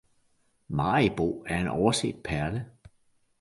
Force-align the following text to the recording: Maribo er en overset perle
Maribo 0.69 1.43
er 1.45 1.57
en 1.57 1.67
overset 1.67 2.21
perle 2.23 2.65